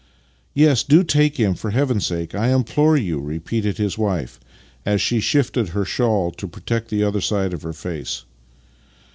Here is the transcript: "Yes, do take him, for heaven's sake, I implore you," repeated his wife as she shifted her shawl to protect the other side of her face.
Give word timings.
"Yes, 0.55 0.81
do 0.81 1.03
take 1.03 1.37
him, 1.37 1.53
for 1.53 1.69
heaven's 1.69 2.07
sake, 2.07 2.33
I 2.33 2.47
implore 2.51 2.97
you," 2.97 3.19
repeated 3.21 3.77
his 3.77 3.99
wife 3.99 4.39
as 4.83 4.99
she 4.99 5.19
shifted 5.19 5.69
her 5.69 5.85
shawl 5.85 6.31
to 6.31 6.47
protect 6.47 6.89
the 6.89 7.03
other 7.03 7.21
side 7.21 7.53
of 7.53 7.61
her 7.61 7.71
face. 7.71 8.25